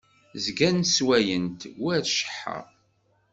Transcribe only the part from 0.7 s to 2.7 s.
sswayen-t war cceḥḥa.